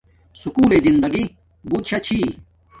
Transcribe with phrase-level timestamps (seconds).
[0.39, 1.23] سُکول لݵ زندگی
[1.67, 2.19] بوت شا چھی